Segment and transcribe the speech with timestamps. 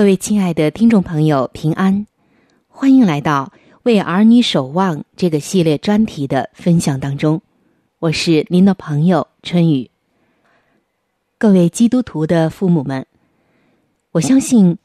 [0.00, 2.06] 各位亲爱的听众朋友，平安！
[2.68, 3.52] 欢迎来到
[3.84, 7.42] “为儿女守望”这个系列专题的分享当中，
[7.98, 9.90] 我是您的朋友春雨。
[11.36, 13.06] 各位基督徒的父母们，
[14.12, 14.78] 我相信，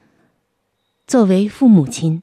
[1.07, 2.21] 作为父母亲，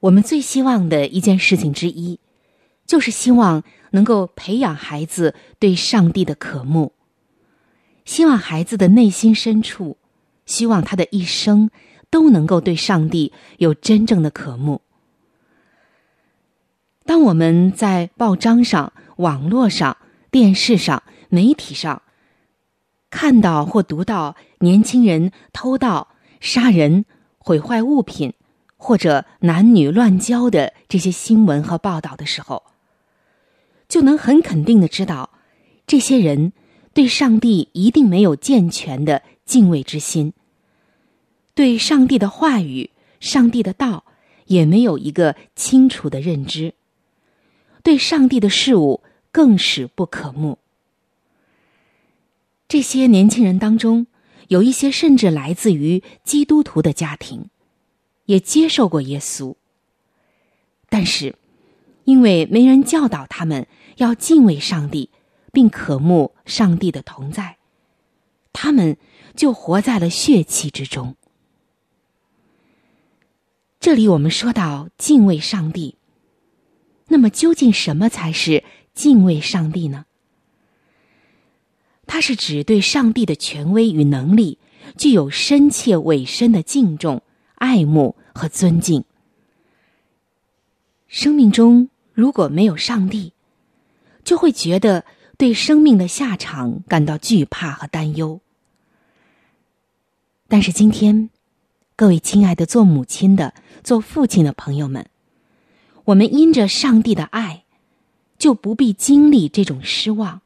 [0.00, 2.18] 我们最希望的一件事情之一，
[2.84, 6.90] 就是希望能够培养孩子对上帝的渴慕，
[8.04, 9.96] 希望孩子的内心深处，
[10.44, 11.70] 希望他的一生。
[12.12, 14.82] 都能够对上帝有真正的渴慕。
[17.06, 19.96] 当我们在报章上、网络上、
[20.30, 22.02] 电视上、媒体上
[23.08, 26.06] 看到或读到年轻人偷盗、
[26.38, 27.06] 杀人、
[27.38, 28.34] 毁坏物品，
[28.76, 32.62] 或者男女乱交的这些新闻和报道的时候，
[33.88, 35.30] 就能很肯定的知道，
[35.86, 36.52] 这些人
[36.92, 40.34] 对上帝一定没有健全的敬畏之心。
[41.54, 42.90] 对上帝的话语、
[43.20, 44.04] 上帝的道，
[44.46, 46.74] 也没有一个清楚的认知。
[47.82, 50.58] 对上帝的事物更是不可慕。
[52.68, 54.06] 这些年轻人当中，
[54.48, 57.50] 有一些甚至来自于基督徒的家庭，
[58.26, 59.54] 也接受过耶稣。
[60.88, 61.34] 但是，
[62.04, 63.66] 因为没人教导他们
[63.96, 65.10] 要敬畏上帝，
[65.52, 67.58] 并渴慕上帝的同在，
[68.54, 68.96] 他们
[69.34, 71.16] 就活在了血气之中。
[73.82, 75.96] 这里我们说到敬畏上帝，
[77.08, 78.62] 那么究竟什么才是
[78.94, 80.06] 敬畏上帝呢？
[82.06, 84.60] 它是指对上帝的权威与能力
[84.96, 87.22] 具有深切委身的敬重、
[87.56, 89.02] 爱慕和尊敬。
[91.08, 93.32] 生命中如果没有上帝，
[94.22, 95.04] 就会觉得
[95.36, 98.40] 对生命的下场感到惧怕和担忧。
[100.46, 101.30] 但是今天，
[102.02, 103.54] 各位亲爱的做母亲的、
[103.84, 105.08] 做父亲的朋友们，
[106.06, 107.62] 我们因着上帝的爱，
[108.36, 110.40] 就不必经历这种失望，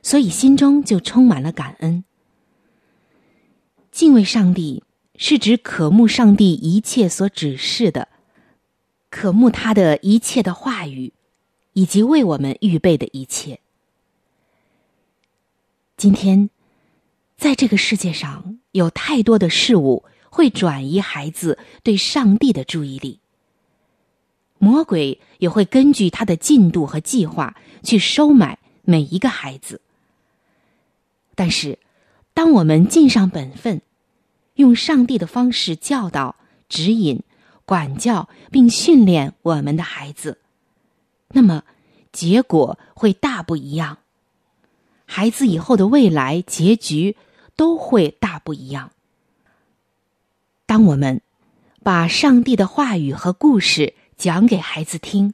[0.00, 2.04] 所以心中就充满了感恩。
[3.90, 4.84] 敬畏上帝
[5.16, 8.06] 是指渴慕上帝一切所指示的，
[9.10, 11.12] 渴慕他的一切的话语，
[11.72, 13.58] 以及为我们预备的一切。
[15.96, 16.48] 今天，
[17.36, 23.20] 在这个世界上有太多的事物会转移孩子对上帝的注意力，
[24.58, 29.80] 魔鬼也会根据他的进度和计划去收买每一个孩子。
[31.34, 31.78] 但是，
[32.34, 33.80] 当我们尽上本分，
[34.54, 36.34] 用上帝的方式教导、
[36.68, 37.22] 指引、
[37.64, 40.38] 管教并训练我们的孩子，
[41.28, 41.62] 那么
[42.10, 43.98] 结果会大不一样。
[45.04, 47.16] 孩子以后的未来结局
[47.56, 48.90] 都会大不一样。
[50.68, 51.22] 当我们
[51.82, 55.32] 把上帝的话语和故事讲给孩子听，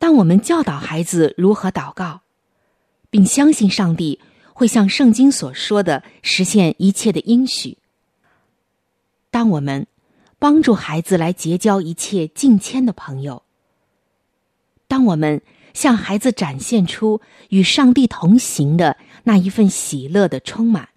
[0.00, 2.22] 当我们教导孩子如何祷告，
[3.08, 4.20] 并相信上帝。
[4.52, 7.78] 会像圣经所说的实现一切的应许。
[9.30, 9.86] 当我们
[10.38, 13.42] 帮助孩子来结交一切敬谦的朋友，
[14.86, 15.40] 当我们
[15.72, 20.90] 向孩子展现出与上帝同行的那一份喜乐的充满，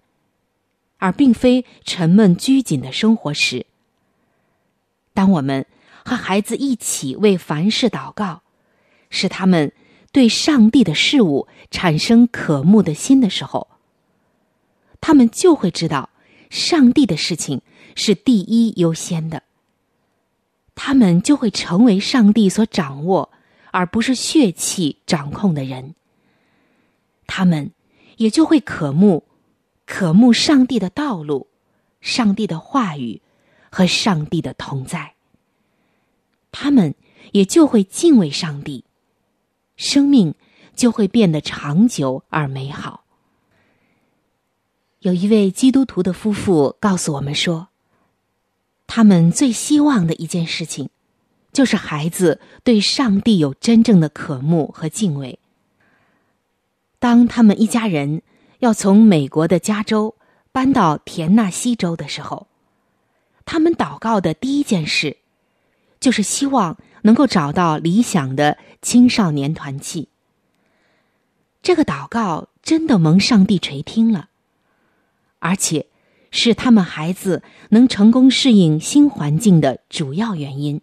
[1.04, 3.66] 而并非沉闷拘谨的生活时，
[5.12, 5.66] 当我们
[6.02, 8.40] 和孩子一起为凡事祷告，
[9.10, 9.70] 使他们。
[10.12, 13.66] 对上帝的事物产生渴慕的心的时候，
[15.00, 16.08] 他们就会知道，
[16.50, 17.62] 上帝的事情
[17.96, 19.42] 是第一优先的。
[20.76, 23.32] 他们就会成为上帝所掌握，
[23.72, 25.96] 而不是血气掌控的人。
[27.26, 27.72] 他们
[28.18, 29.24] 也就会渴慕，
[29.86, 31.48] 渴慕上帝的道路、
[32.00, 33.20] 上帝的话语
[33.70, 35.14] 和上帝的同在。
[36.52, 36.94] 他们
[37.32, 38.84] 也就会敬畏上帝。
[39.76, 40.34] 生命
[40.76, 43.04] 就会变得长久而美好。
[45.00, 47.68] 有一位基督徒的夫妇告诉我们说，
[48.86, 50.88] 他们最希望的一件事情，
[51.52, 55.38] 就是孩子对上帝有真正的渴慕和敬畏。
[57.00, 58.22] 当他们一家人
[58.58, 60.14] 要从美国的加州
[60.52, 62.46] 搬到田纳西州的时候，
[63.44, 65.18] 他们祷告的第一件事，
[66.00, 66.76] 就是希望。
[67.06, 70.08] 能够找到理想的青少年团契，
[71.62, 74.30] 这个祷告真的蒙上帝垂听了，
[75.38, 75.84] 而且
[76.30, 80.80] 是他们孩子能成功适应新环境的主要原因。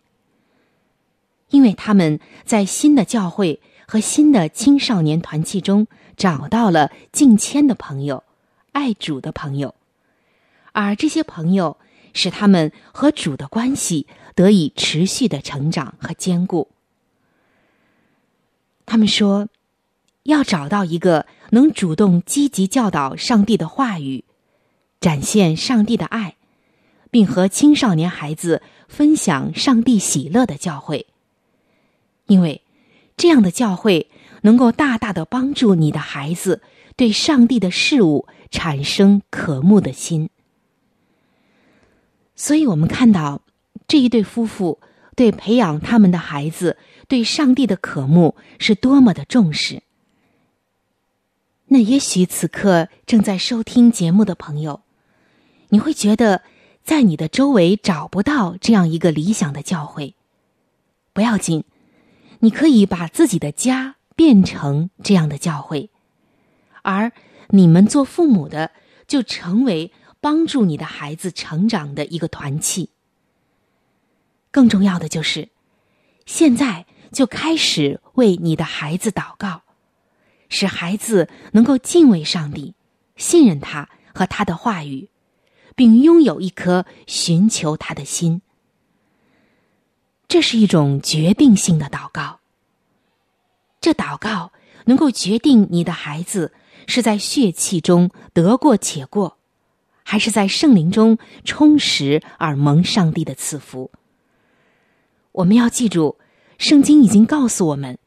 [1.49, 5.87] 因为他们在新的教会和新的青少年团契中
[6.21, 8.23] 找到了敬谦的朋友、
[8.73, 9.73] 爱主的朋友，
[10.71, 11.77] 而这些朋友
[12.13, 14.05] 使他们和主的关系。
[14.33, 16.69] 得以持续的成长和坚固。
[18.85, 19.49] 他们说，
[20.23, 24.23] 要找到一个能主动积极教导上帝的话语、
[25.01, 26.35] 展现上帝的爱，
[27.09, 31.07] 并和青少年孩子分享上帝喜乐的教会，
[32.27, 32.61] 因为
[33.17, 34.09] 这样的教会
[34.41, 36.61] 能够大大的帮助你的孩子
[36.95, 40.29] 对上帝的事物产生渴慕的心。
[42.35, 43.41] 所以，我们看到。
[43.87, 44.79] 这一对夫妇
[45.17, 46.77] 对培养他们的孩子
[47.09, 49.83] 对上帝的渴慕是多么的重视。
[51.65, 54.83] 那也许此刻正在收听节目的朋友，
[55.69, 56.41] 你会觉得
[56.85, 60.15] 在你的周围找不到这样一个理想的教会。
[61.11, 61.65] 不要紧，
[62.39, 65.89] 你可以把自己的家变成这样的教会，
[66.83, 67.11] 而
[67.49, 68.69] 你们做父母的
[69.07, 72.91] 就成为帮助你的孩子成长的一个团契。
[74.51, 75.49] 更重要的就是，
[76.27, 79.63] 现在就开始为你的孩子祷告，
[80.49, 82.75] 使孩子能够敬畏上帝、
[83.15, 85.09] 信任他和他的话语，
[85.75, 88.43] 并拥有一颗寻求他的心。
[90.27, 92.40] 这是一种决定性的祷告。
[93.81, 94.53] 这祷告
[94.85, 96.53] 能够决定你的孩子
[96.87, 99.37] 是在血气中得过且过，
[100.03, 103.91] 还是在圣灵中充实而蒙上帝的赐福。
[105.31, 106.17] 我们要记住，
[106.57, 107.97] 圣经已经告诉我们，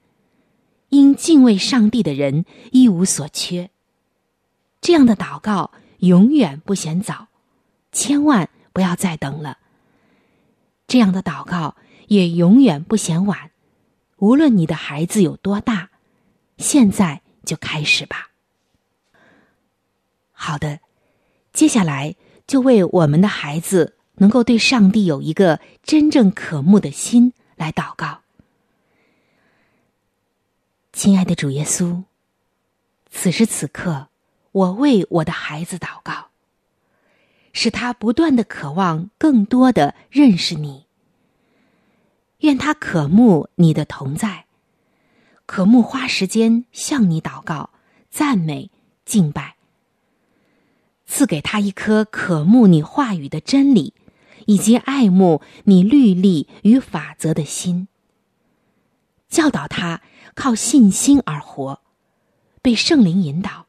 [0.90, 3.71] 因敬畏上帝的人一无所缺。
[4.81, 7.28] 这样的祷告永远不嫌早，
[7.90, 9.59] 千万不要再等了。
[10.87, 11.76] 这样的祷告
[12.09, 13.50] 也永远不嫌晚，
[14.25, 15.90] 无论你的孩子有多大，
[16.57, 18.31] 现在就开始吧。
[20.33, 20.81] 好的，
[21.52, 22.16] 接下来
[22.47, 28.23] 就为我们的孩子能够对上帝有一个真正渴慕的心来祷告。
[30.95, 32.04] 亲爱的主耶稣。
[33.11, 34.09] 此时此刻，
[34.52, 36.28] 我为我的孩子祷告，
[37.52, 40.84] 使他不断的渴望更多的认识你。
[42.45, 44.45] 愿他渴慕你的同在，
[45.47, 47.71] 渴慕花时间向你祷告、
[48.11, 48.71] 赞美、
[49.07, 49.57] 敬拜。
[51.07, 53.95] 赐给他一颗渴慕你话语的真理，
[54.45, 57.89] 以及爱慕你律例与法则的心。
[59.31, 60.03] 教导他
[60.35, 61.81] 靠信心而活。
[62.61, 63.67] 被圣灵引导，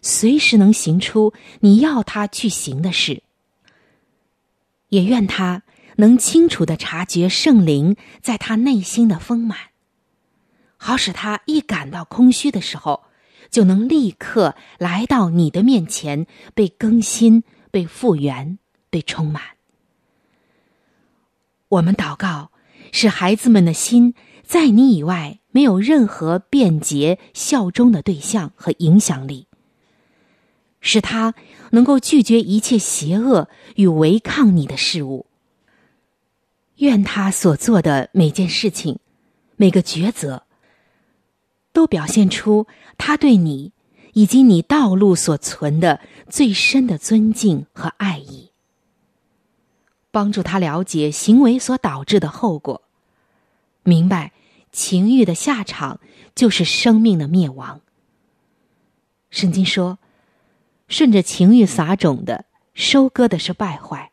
[0.00, 3.24] 随时能行出你要他去行的事。
[4.90, 5.62] 也愿他
[5.96, 9.58] 能清楚的察觉圣灵在他内心的丰满，
[10.76, 13.04] 好使他一感到空虚的时候，
[13.50, 18.58] 就能立刻来到你的面前，被更新、被复原、
[18.90, 19.42] 被充满。
[21.68, 22.50] 我们祷告，
[22.92, 25.40] 使孩子们的心在你以外。
[25.56, 29.46] 没有任何便捷效忠的对象和影响力，
[30.82, 31.32] 使他
[31.70, 35.24] 能够拒绝一切邪恶与违抗你的事物。
[36.76, 38.98] 愿他所做的每件事情、
[39.56, 40.44] 每个抉择，
[41.72, 42.66] 都表现出
[42.98, 43.72] 他对你
[44.12, 48.50] 以及你道路所存的最深的尊敬和爱意，
[50.10, 52.82] 帮助他了解行为所导致的后果，
[53.82, 54.32] 明白。
[54.72, 56.00] 情欲的下场
[56.34, 57.80] 就是生命的灭亡。
[59.30, 59.98] 圣经说
[60.86, 64.10] ：“顺着情欲撒种的，收割的是败坏；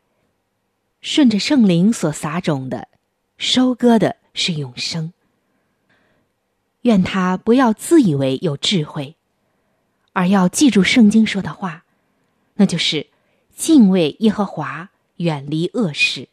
[1.04, 2.88] 顺着圣灵所撒种的，
[3.36, 5.12] 收割的是永生。”
[6.82, 9.14] 愿他不要自以为有智慧，
[10.14, 11.84] 而要记住圣经说的话，
[12.54, 13.06] 那就是
[13.54, 16.28] 敬畏耶和华，远离恶事。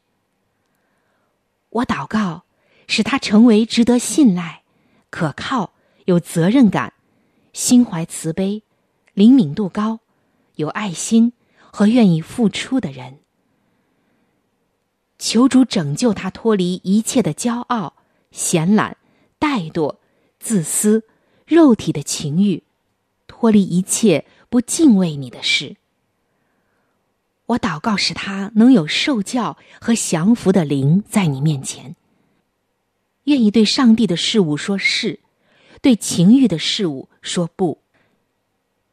[1.70, 2.46] 我祷告。
[2.88, 4.64] 使他成为值得信赖、
[5.10, 5.72] 可靠、
[6.04, 6.92] 有责任感、
[7.54, 8.64] 心怀慈悲、
[9.14, 10.02] 灵敏度高、
[10.56, 11.32] 有爱心
[11.72, 13.21] 和愿意付出的人。
[15.22, 17.94] 求主拯救他脱离一切的骄傲、
[18.32, 18.98] 闲懒、
[19.40, 19.98] 怠惰、
[20.40, 21.04] 自私、
[21.46, 22.64] 肉体的情欲，
[23.28, 25.76] 脱离一切不敬畏你的事。
[27.46, 31.96] 我祷告，使他能有受教和降服的灵在你面前。
[33.26, 35.20] 愿意对上帝的事物说是，
[35.84, 37.78] 对情欲的事物说不。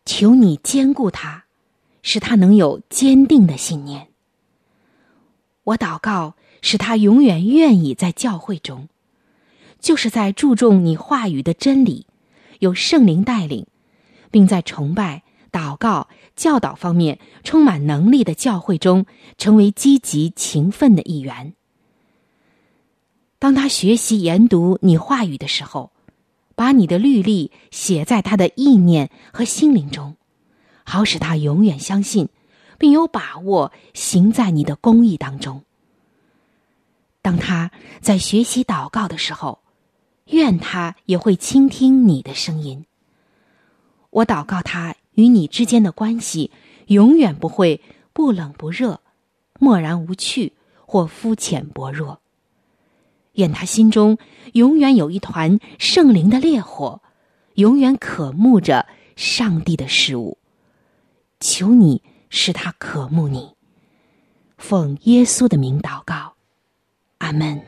[0.04, 1.47] 求你兼顾他，
[2.02, 4.08] 使他能有坚定的信念。
[5.69, 8.89] 我祷告，使他永远愿意在教会中，
[9.81, 12.07] 就是在注重你话语的真理，
[12.61, 13.67] 有圣灵带领，
[14.31, 19.05] 并在崇拜、祷告、教导方面充满能力的教会中，
[19.37, 21.53] 成为积极勤奋的一员。
[23.39, 25.93] 当他学习研读你话语的时候，
[26.55, 30.17] 把你的律例写在他的意念和心灵中，
[30.85, 32.31] 好使他永远相信，
[32.78, 35.62] 并有把握行在你的公义当中。
[37.20, 37.70] 当他
[38.00, 39.61] 在学习祷告的时候，
[40.26, 42.87] 愿他也会倾听你的声音。
[44.11, 46.50] 我祷告他与你之间的关系
[46.87, 47.82] 永远不会
[48.12, 49.00] 不冷不热、
[49.58, 50.54] 漠然无趣
[50.87, 52.20] 或肤浅薄弱。
[53.32, 54.16] 愿他心中
[54.54, 57.02] 永远有一团圣灵的烈火，
[57.54, 60.38] 永远渴慕着上帝的事物。
[61.40, 63.54] 求你使他渴慕你。
[64.56, 66.35] 奉耶稣的名祷告，
[67.18, 67.61] 阿门。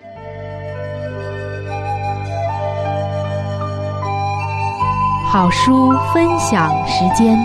[5.33, 7.39] 好书分享时间，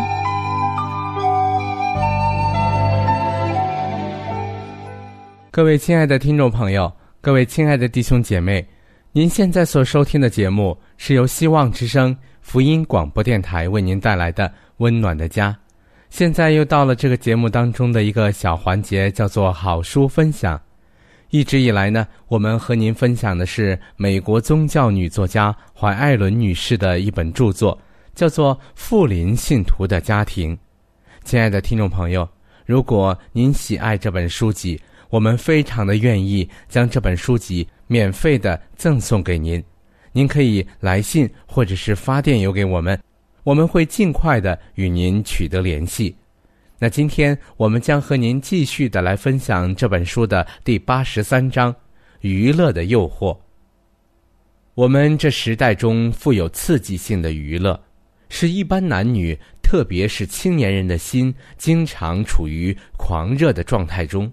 [5.51, 6.91] 各位亲爱的听众朋友。
[7.21, 8.67] 各位亲爱的弟兄姐妹，
[9.11, 15.51] 您现在所收听的节目是由希望之声福音广播电台为您带来的《温暖的家》。
[16.15, 20.57] 现在又到了这个节目当中的一个小环节，叫做好书分享。
[21.29, 27.77] 一直以来呢，我们和您分享的是美国宗教女作家怀艾伦女士的一本著作，
[28.13, 30.55] 叫做《富林信徒的家庭》。
[31.25, 32.25] 亲爱的听众朋友，
[32.65, 34.79] 如果您喜爱这本书籍，
[35.09, 39.61] 我们非常的愿意将这本书籍免费的赠送给您，
[40.13, 42.97] 您可以来信或者是发电邮给我们，
[43.45, 46.15] 我们会尽快的与您取得联系。
[46.79, 51.71] 那今天我们将和您继续的来分享这本书的第八十三章
[52.21, 53.33] 《娱乐的诱惑》。
[54.73, 57.79] 我们这时代中富有刺激性的娱乐，
[58.29, 64.29] 使一般男女，特别是青年人的心，经常处于狂热的状态中，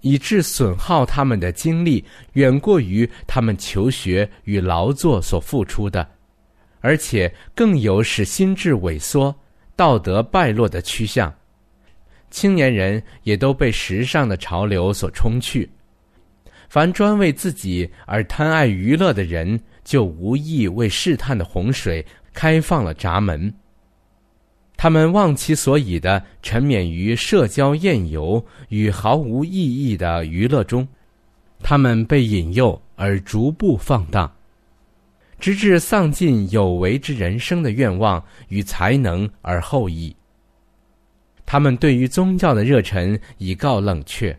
[0.00, 6.08] 以致损耗他们的精力远过于他们求学与劳作所付出的，
[6.82, 9.34] 而且更有使心智萎缩、
[9.74, 11.32] 道德败落的趋向。
[12.30, 15.70] 青年人也都被时尚的潮流所冲去，
[16.68, 23.52] 凡专为自己而贪爱娱乐的人，就无意为试探的洪水开放了闸门。
[24.76, 30.88] 他们忘其所以的沉湎于社交宴游与毫无意义的娱乐中，
[31.60, 34.32] 他们被引诱而逐步放荡，
[35.42, 40.14] 直至丧尽有为之人生的愿望与才能而后已。
[41.44, 44.38] 他们对于宗教的热忱已告冷却，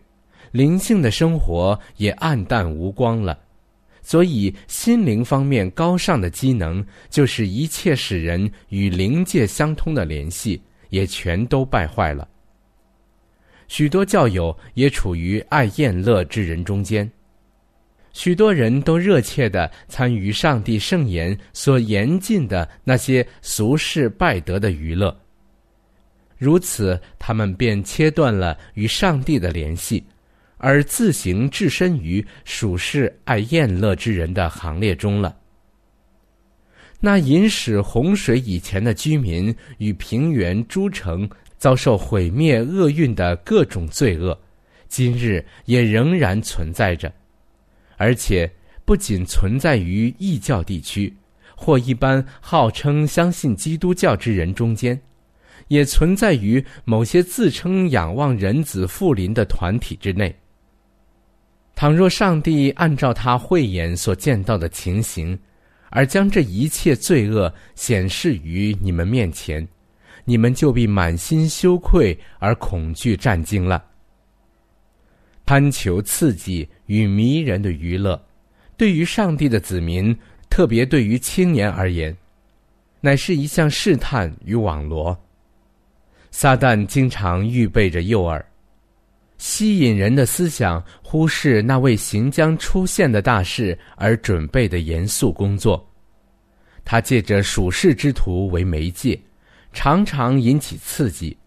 [0.54, 3.38] 灵性的生活也暗淡无光了，
[4.02, 12.26] 所以心灵方面高尚的机能，就是一切使人与灵界相通的联系，也全都败坏了。
[13.68, 17.12] 许多教友也处于爱宴乐之人中间，
[18.14, 25.16] 许多人都热切的参与上帝圣言所严禁的那些俗世败德的娱乐。
[26.38, 30.04] 如此，他们便切断了与上帝的联系，
[30.58, 35.36] 而自行置身于属世爱宴乐之人的行列中了。
[37.00, 44.40] 那引使洪水以前的居民与平原诸城遭受毁灭厄运的各种罪恶，
[44.88, 47.12] 今日也仍然存在着，
[48.04, 48.52] 而且
[48.84, 51.16] 不仅存在于异教地区，
[51.56, 55.02] 或一般号称相信基督教之人中间。
[55.70, 60.36] 也存在于某些自称仰望人子复临的团体之内。
[61.74, 65.40] 倘若上帝按照他慧眼所见到的情形，
[65.90, 69.66] 而将这一切罪恶显示于你们面前，
[70.26, 73.82] 你们就必满心羞愧而恐惧战惊了。
[75.46, 78.22] 贪求刺激与迷人的娱乐，
[78.78, 80.16] 对于上帝的子民，
[80.50, 82.16] 特别对于青年而言，
[83.02, 85.18] 乃是一项试探与网罗。
[86.32, 88.42] 撒旦经常预备着诱饵，
[89.38, 95.86] 吸引人的思想，忽视那为行将出现的大事而准备的严肃工作。
[96.86, 99.20] 他借着属世之徒为媒介，
[99.74, 101.38] 常常引起刺激，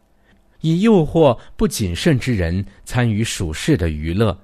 [0.60, 4.36] 以诱惑不谨慎之人参与属世的娱乐。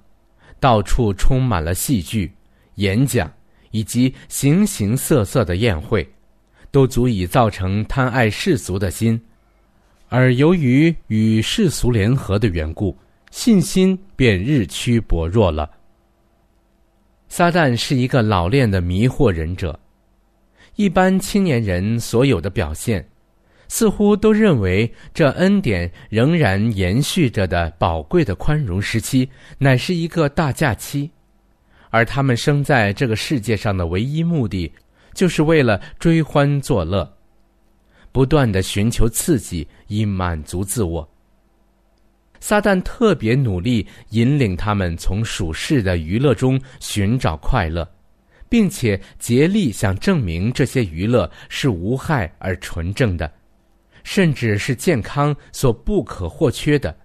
[0.61, 2.33] 到处充满了戏剧、
[2.77, 3.31] 演讲
[3.73, 6.09] 以及形形色色的宴会，
[6.71, 9.21] 都足以造成贪爱世俗的心。
[10.09, 12.97] 而由于与世俗联合的缘故，
[13.31, 15.69] 信心便日趋薄弱了。
[17.29, 19.81] 撒旦是一个老练的迷惑人者，
[20.77, 23.05] 一般青年人所有的表现，
[23.73, 31.11] 似乎都认为这恩典仍然延续着的宝贵的宽容时期，乃是一个大假期，
[31.89, 34.71] 而他们生在这个世界上的唯一目的，
[35.15, 37.11] 就是为了追欢作乐。
[38.13, 41.09] 不断的寻求刺激以满足自我。
[42.41, 47.91] 撒旦特别努力引领他们从属世的娱乐中寻找快乐，
[48.51, 53.33] 并且竭力想证明这些娱乐是无害而纯正的，
[54.05, 56.97] 甚至是健康所不可或缺的，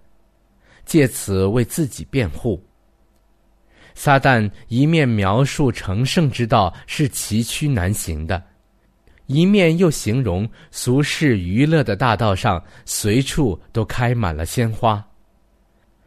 [0.84, 2.62] 借此为自己辩护。
[3.94, 8.42] 撒旦一面描述成圣之道是崎岖难行的。
[9.26, 15.06] 一面又形容俗世娱乐的大道上随处都开满了鲜花，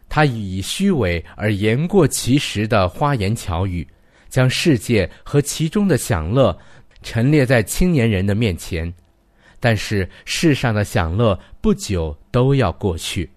[0.10, 3.88] 他以虚伪而言过其实的花言巧语，
[4.28, 6.58] 将世界和其中的享乐
[7.04, 8.92] 陈列在青年人的面前。
[9.62, 13.32] 但是世上的享乐不久都要过去，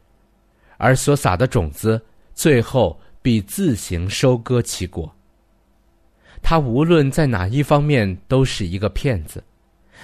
[0.79, 5.15] 而所撒的种子最后必自行收割其果。
[6.43, 9.45] 他无论在哪一方面都是一个骗子。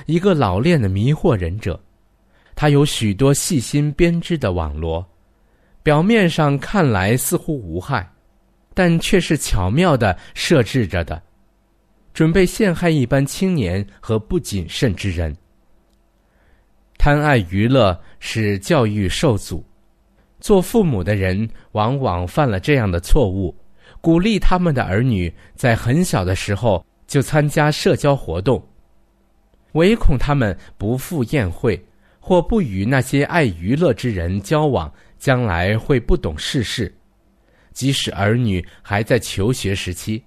[0.06, 1.78] 一个老练的迷惑人者，
[2.54, 5.04] 他有许多细心编织的网罗，
[5.82, 8.08] 表面上看来似乎无害，
[8.72, 11.20] 但却是巧妙的设置着的，
[12.14, 15.36] 准备陷害一般青年和不谨慎之人。
[17.02, 19.64] 贪爱娱乐使教育受阻，
[20.38, 23.56] 做父母的人往往犯了这样的错误，
[24.02, 28.62] 鼓励他们的儿女在很小的时候就参加社交活动。
[29.72, 31.82] 唯恐他们不赴宴会，
[32.18, 36.94] 或不与那些爱娱乐之人交往，将来会不懂世事。
[37.72, 40.22] 即使儿女还在求学时期，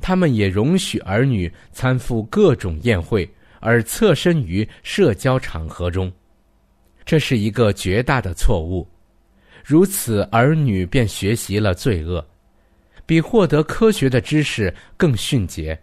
[0.00, 3.28] 他们也容许儿女参赴各种宴会，
[3.62, 6.12] 而侧身于社交场合中。
[7.04, 8.86] 这是一个绝大的错误。
[9.64, 12.24] 如此，儿女便学习了罪恶，
[13.06, 15.80] 比获得科学的知识更迅捷。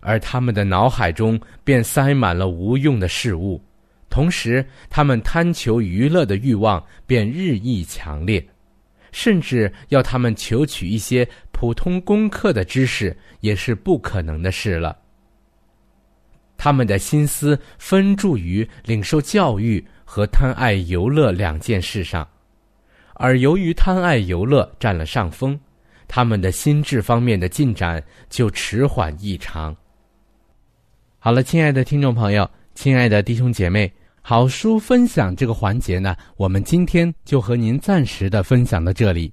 [0.00, 3.60] 而他们的脑海中便塞满了无用的事物，
[4.08, 8.46] 同时，他们贪求娱乐的欲望便日益强烈，
[9.10, 14.96] 甚至要他们求取一些普通功课的知识也是不可能的事了。
[16.58, 22.28] 他们的心思分注于领受教育和贪爱游乐两件事上。
[23.14, 25.58] 而由于贪爱游乐占了上风，
[26.06, 29.74] 他们的心智方面的进展就迟缓异常。
[31.18, 33.92] 好了，亲爱的听众朋友，亲爱的弟兄姐妹，
[34.22, 39.32] 好书分享这个环节呢，我们今天就和您暂时的分享到这里。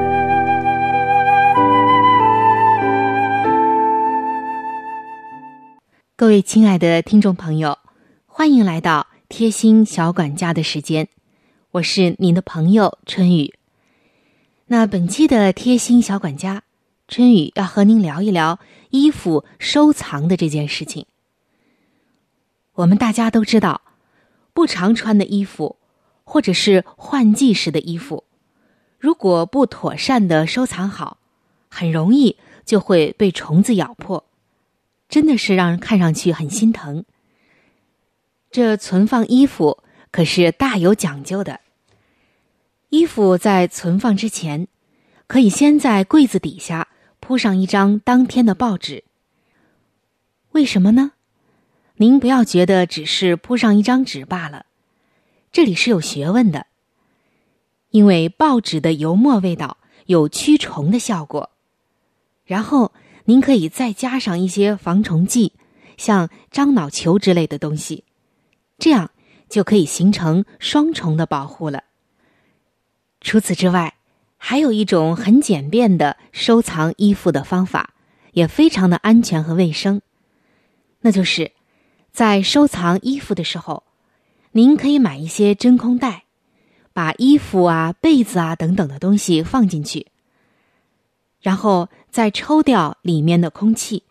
[6.21, 7.79] 各位亲爱的听众朋友，
[8.27, 11.07] 欢迎来到贴心小管家的时间。
[11.71, 13.55] 我是您的朋友春雨。
[14.67, 16.61] 那本期的贴心小管家，
[17.07, 18.59] 春雨要和您聊一聊
[18.91, 21.07] 衣服收藏的这件事情。
[22.73, 23.81] 我们大家都知道，
[24.53, 25.77] 不常穿的衣服，
[26.23, 28.25] 或者是换季时的衣服，
[28.99, 31.17] 如果不妥善的收藏好，
[31.67, 34.23] 很容易就会被虫子咬破，
[35.11, 37.05] 真的是让人看上去很心疼。
[38.49, 39.83] 这存放衣服。
[40.13, 41.61] 可是大有讲究的。
[42.89, 44.67] 衣服在存放之前，
[45.25, 46.89] 可以先在柜子底下
[47.21, 49.05] 铺上一张当天的报纸。
[50.51, 51.13] 为什么呢？
[51.95, 54.65] 您不要觉得只是铺上一张纸罢了，
[55.53, 56.67] 这里是有学问的。
[57.91, 61.51] 因为报纸的油墨味道有驱虫的效果，
[62.43, 62.91] 然后
[63.25, 65.53] 您可以再加上一些防虫剂，
[65.97, 68.03] 像樟脑球之类的东西，
[68.77, 69.09] 这样。
[69.51, 71.83] 就可以形成双重的保护了。
[73.19, 73.95] 除此之外，
[74.37, 77.93] 还有一种很简便的收藏衣服的方法，
[78.31, 80.01] 也非常的安全和卫生。
[81.01, 81.51] 那就是
[82.13, 83.83] 在收藏衣服的时候，
[84.53, 86.23] 您可以买一些真空袋，
[86.93, 90.07] 把衣服啊、被子啊等等的东西放进去，
[91.41, 94.03] 然后再抽掉里面的空气。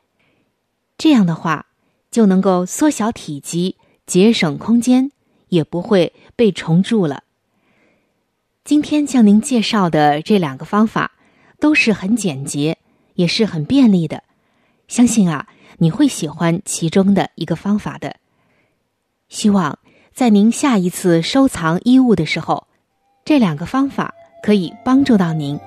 [0.98, 1.66] 这样的话，
[2.10, 5.12] 就能够缩小体积，节省空间。
[5.50, 7.24] 也不会被虫蛀了。
[8.62, 11.10] 今天向您介绍的这两个方法
[11.58, 12.78] 都是很简洁，
[13.14, 14.22] 也是很便利的。
[14.86, 18.14] 相信啊，你会喜欢其中的一个方法的。
[19.28, 19.76] 希望
[20.14, 22.68] 在您下一次收藏衣物的时候，
[23.24, 24.14] 这两个方法
[24.44, 25.58] 可以帮助到您。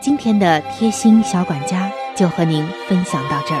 [0.00, 3.60] 今天的贴心小管家就和您分享到这儿。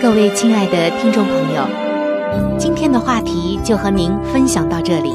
[0.00, 1.68] 各位亲爱的听众朋友，
[2.58, 5.14] 今天的话题就和您分享到这里。